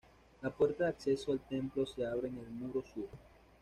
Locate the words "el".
2.39-2.49